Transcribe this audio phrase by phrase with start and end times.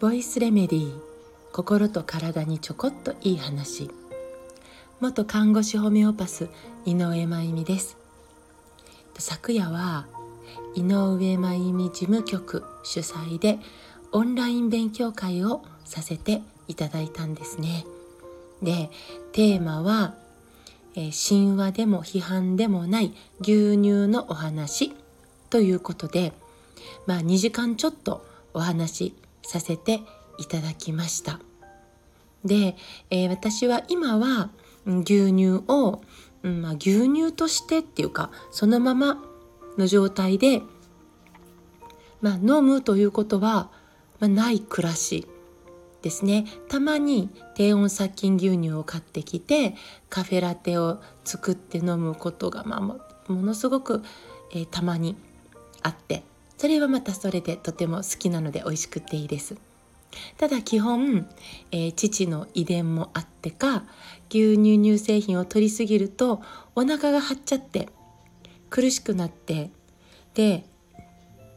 [0.00, 1.00] ボイスレメディー
[1.52, 3.88] 心と体にちょこっといい話。
[4.98, 6.48] 元看護師ホメオパス
[6.86, 7.96] 井上真由美です。
[9.16, 10.08] 昨夜は
[10.74, 13.60] 井上真由美事務局主催で
[14.10, 17.86] オンライン勉強会をさせていただいたんですね。
[18.60, 18.90] で
[19.30, 20.16] テーマは、
[20.96, 24.92] え、神話でも批判でもない牛乳のお話。
[25.50, 26.32] ということで
[27.06, 30.00] まあ2時間ちょっとお話しさせて
[30.38, 31.40] いただきました。
[32.44, 32.76] で、
[33.10, 34.50] えー、私は今は
[34.86, 36.02] 牛乳を、
[36.42, 39.22] うんまあ、牛乳としてっていうかそのまま
[39.76, 40.62] の状態で、
[42.20, 43.70] まあ、飲むということは、
[44.20, 45.26] まあ、ない暮らし
[46.02, 46.46] ですね。
[46.68, 49.74] たまに低温殺菌牛乳を買ってきて
[50.08, 54.02] カフェラテを作って飲むことが、まあ、ものすごく、
[54.52, 55.16] えー、たまに
[55.86, 56.24] あって
[56.58, 59.56] それはまたそれでとても好きなので美味しくていいです。
[60.38, 61.28] ただ基本、
[61.72, 63.84] えー、父の遺伝もあってか
[64.30, 66.40] 牛乳乳製品を取りすぎると
[66.74, 67.90] お腹が張っちゃって
[68.70, 69.70] 苦しくなって
[70.34, 70.64] で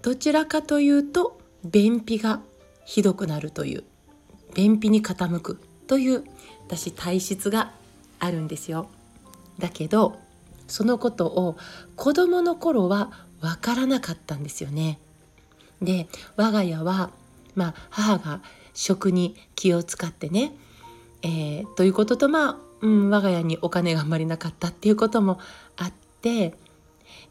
[0.00, 2.40] どちらかというと便秘が
[2.86, 3.84] ひどくなるという
[4.54, 6.24] 便秘に傾くという
[6.66, 7.72] 私体質が
[8.18, 8.88] あるんですよ。
[9.58, 10.18] だけど
[10.66, 11.56] そのことを
[11.94, 14.98] 子供の頃は分からなかったんですよね。
[15.80, 17.10] で我が家は
[17.56, 18.40] まあ、母が
[18.74, 20.52] 食に気を使ってね、
[21.22, 25.40] えー、ということとまあ、うん、我が家にお金があんまりなかったっていうことも
[25.76, 26.54] あって、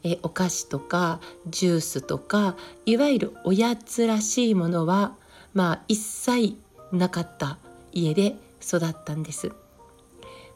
[0.03, 5.15] え、お菓子とかジュースとかいわゆるおやつらしいものは
[5.53, 6.55] まあ一切
[6.91, 7.59] なかった
[7.91, 9.51] 家で育ったんです。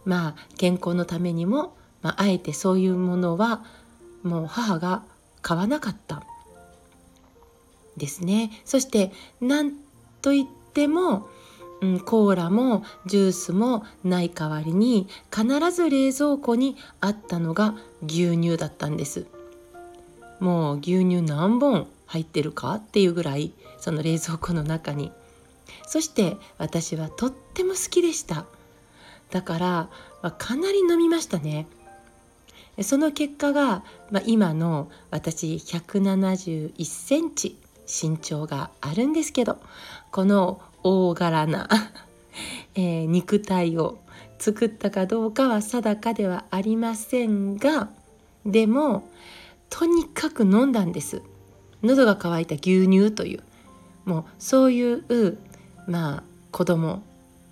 [0.04, 3.64] まあ健康のためにも、まあ、あえてそういうものは
[4.24, 5.04] もう母が
[5.42, 6.24] 買わなかった
[7.98, 8.52] ですね。
[8.66, 9.74] そして何
[10.22, 11.28] と言っても、
[12.06, 19.28] コーラもジュースもない代わりに必ず冷蔵庫にあったのが牛乳だったんです。
[20.40, 25.12] もう牛乳何本入ってるかっていうぐらいその冷蔵庫の中に。
[25.88, 28.46] そして私はとっても好きでした。
[29.32, 29.90] だから、
[30.22, 31.68] ま、かなり飲みましたね。
[32.84, 39.58] その結果が、まあ、今の私171センチ身長があるんですけど
[40.12, 41.68] この大柄な
[42.76, 44.00] えー、肉体を
[44.38, 47.90] 作ったかどうかは定かではありませんが
[48.46, 49.10] でも
[49.70, 51.22] とにかく飲んだんです。
[51.84, 53.44] 喉が渇いた牛乳という
[54.06, 55.38] もうそういう
[55.88, 57.04] まあ子供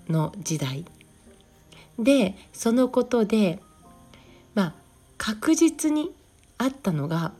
[0.07, 0.85] の時代。
[1.99, 3.59] でそのことで
[5.17, 6.11] 確実に
[6.57, 7.33] あったのが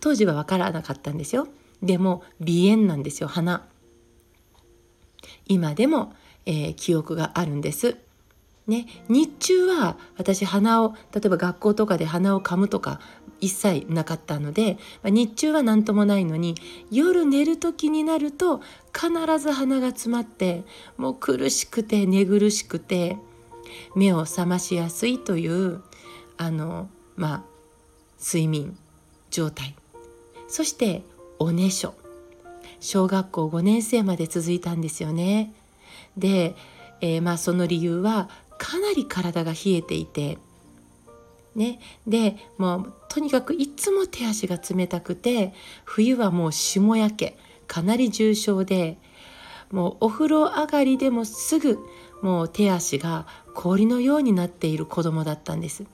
[0.00, 1.48] 当時は分からなかったんですよ。
[1.82, 3.66] でも鼻炎なんですよ鼻。
[5.46, 6.14] 今でも、
[6.46, 7.96] えー、記憶があるんです。
[8.66, 13.00] ね、日中は私鼻を例えば学校とかで鼻をかむとか
[13.40, 16.54] 一切なかったので、まあ、日中は何ともないのに
[16.90, 18.60] 夜寝る時になると
[18.94, 19.10] 必
[19.40, 20.62] ず鼻が詰まって
[20.96, 23.16] もう苦しくて寝苦しくて
[23.96, 25.82] 目を覚ましやすいという
[26.36, 27.42] あのまあ
[28.20, 28.76] 睡眠
[29.30, 29.74] 状態。
[30.48, 31.02] そして
[31.38, 31.94] おねしょ。
[32.80, 35.54] 小学校5年生まで続いたんですよね。
[36.16, 36.54] で、
[37.00, 38.28] えー、まあその理由は
[38.58, 40.38] かなり体が冷えていて、
[41.54, 45.52] ね、でもうとにかくいつも手足が冷たくて
[45.84, 47.38] 冬はもう霜焼け。
[47.68, 48.98] かなり重症で
[49.70, 51.78] もうお風呂上がりでもすぐ
[52.20, 55.84] もう手足が氷のようになっている子供だったんです。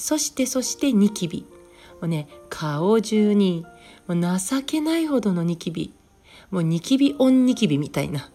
[0.00, 1.46] そしてそしてニキビ。
[2.00, 3.66] もうね顔中に
[4.08, 5.92] もう情けないほどのニキビ。
[6.50, 8.30] もうニキビオンニキビみたいな。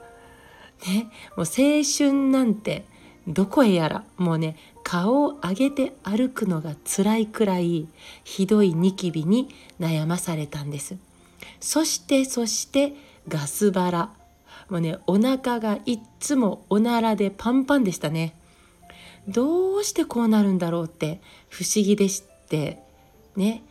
[0.87, 2.85] ねもう青春なんて
[3.27, 4.03] どこへやら。
[4.17, 7.87] もうね顔を上げて歩くのが辛いくらい
[8.23, 9.49] ひどいニキビに
[9.79, 10.95] 悩まされたんです。
[11.59, 12.93] そしてそして
[13.27, 14.09] ガスバラ。
[14.69, 18.35] もうねお腹がいっつもおならでパンパンでしたね。
[19.27, 22.79] どうしてこうなるんだろうって不思議でして
[23.35, 23.63] ね。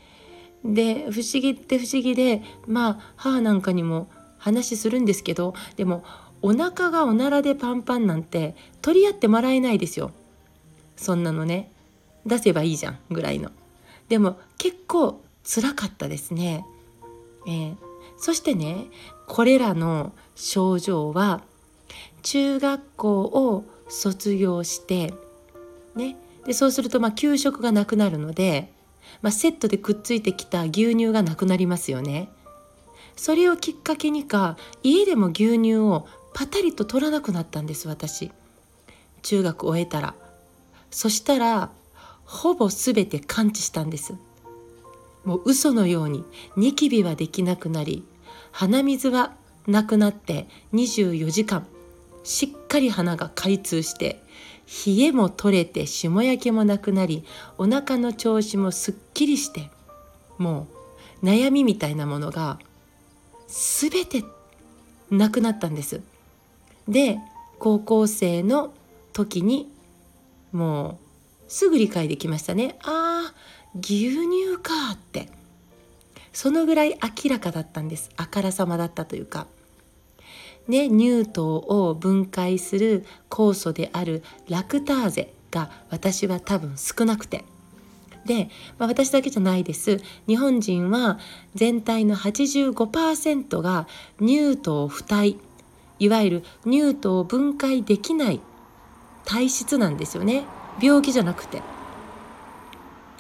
[0.65, 4.09] で不思議って不思議でまあ母なんかにも
[4.39, 6.05] 話するんですけどでも
[6.41, 10.11] お腹がおならでパンパンなんて取り合ってもらえないですよ。
[10.97, 11.71] そんなのね。
[12.27, 13.51] 出せばいいじゃんぐらいの。
[14.09, 16.65] でも結構つらかったですね、
[17.47, 17.77] えー、
[18.17, 18.87] そしてね
[19.27, 21.43] これらの症状は
[22.23, 25.15] 中学校を卒業して
[25.95, 26.17] ね。
[26.47, 28.71] でそうするとまあ給食がなくなるので
[29.23, 32.29] まあ、セットでくっついてきた牛乳がなくなりますよね。
[33.17, 38.33] それをきっかけにか家でも牛乳をパタリと取らなくなったんです私。
[39.23, 40.15] 中学終えたら。
[40.91, 41.71] そしたら
[42.25, 44.15] ほぼ全て完治したんです。
[45.25, 46.25] もう嘘のように
[46.57, 48.05] ニキビはできなくなり
[48.53, 49.33] 鼻水は
[49.67, 51.67] なくなって24時間
[52.25, 54.23] しっかり鼻が開通して
[54.87, 57.25] 冷えも取れて霜焼けもなくなり
[57.59, 59.71] お腹の調子もすっきりして
[60.39, 60.67] も
[61.23, 62.59] う悩みみたいなものが
[63.47, 64.25] 全て
[65.11, 66.01] なくなったんです。
[66.89, 67.19] で
[67.59, 68.75] 高校生の
[69.13, 69.71] 時に
[70.53, 70.99] も
[71.49, 72.77] うすぐ理解できましたね。
[72.83, 73.35] ああ
[73.81, 75.29] 牛乳かって
[76.33, 79.47] そのぐらい明らかだったんですあからさまだったというか。
[80.69, 87.45] ね、乳糖を分解する酵素であるラクターゼが私は多分少なくて。
[88.25, 90.01] で、まあ、私だけじゃないです。
[90.27, 91.19] 日本人は
[91.55, 93.87] 全体の85%が
[94.19, 95.37] 乳糖不体
[95.99, 98.41] いわゆる乳糖を分解できない
[99.25, 100.45] 体質なんですよね。
[100.83, 101.63] 病気じゃなくて。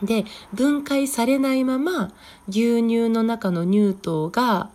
[0.03, 2.13] で分解されないまま
[2.49, 4.71] 牛乳の中の乳糖が、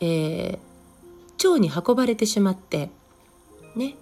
[0.00, 0.58] えー、
[1.44, 2.90] 腸に運ばれてしまって
[3.76, 3.94] ね。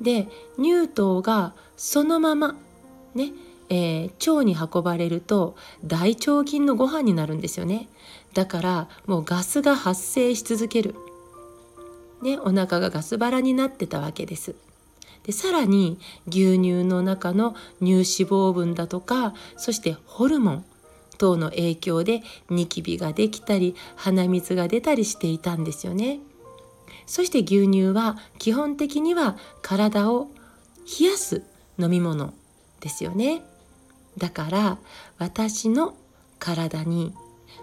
[0.00, 0.28] で
[0.58, 2.56] 乳糖がそのまま
[3.14, 3.32] ね。
[3.68, 7.88] えー、腸に運ばれると大腸菌のご飯になるんですよね。
[8.34, 10.94] だからもうガスが発生し続ける、
[12.22, 14.54] ね、お腹がガス腹になってたわけです。
[15.24, 20.64] でさらに牛乳の中の乳脂肪分だとかそしてホルモン
[21.18, 26.20] 等の影響でニキビができたり鼻水が出たりしていたんですよね。
[27.06, 30.28] そして牛乳は基本的には体を
[31.00, 31.42] 冷やす
[31.78, 32.34] 飲み物
[32.80, 33.42] ですよね。
[34.18, 34.78] だから
[35.18, 35.94] 私の
[36.38, 37.14] 体に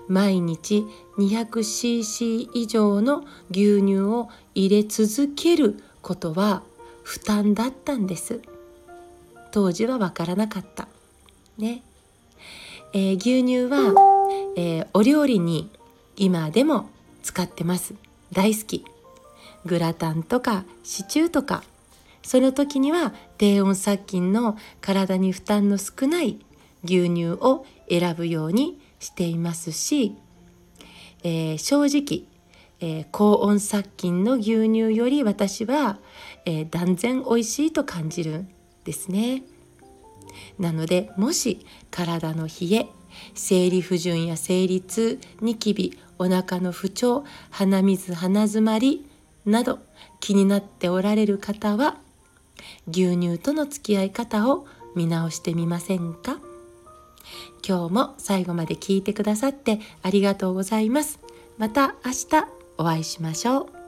[0.08, 0.86] 毎日
[1.18, 6.64] 200cc 以上の牛乳を入れ続けることは
[7.04, 8.42] 負担だったんです。
[9.52, 10.88] 当時は分からなかった。
[11.58, 11.84] ね、
[12.94, 13.94] えー、牛乳は、
[14.56, 15.70] えー、お料理に
[16.16, 16.90] 今でも
[17.22, 17.94] 使ってます。
[18.32, 18.86] 大好き。
[19.66, 21.64] グラタンとかシチューとか
[22.22, 26.40] その時には低温殺菌の体に負担の少ない
[26.84, 30.16] 牛乳を選ぶようにしていますし、
[31.24, 32.24] えー、正直、
[32.80, 36.00] えー、高温殺菌の牛乳より私は、
[36.46, 38.50] えー、断然美味しいと感じるん
[38.86, 39.44] ですね。
[40.58, 42.88] なのでもし体の冷え
[43.36, 49.06] 生理不順や生理痛ニキビお腹の不調鼻水鼻づまり
[49.46, 49.80] など
[50.20, 51.98] 気になっておられる方は
[52.90, 56.40] 牛乳との付き合い方を見直してみませんか？
[57.68, 61.20] 今日も最後まで聞いてくださってありがとうございます。
[61.58, 62.48] また明日
[62.78, 63.83] お会いしましょう。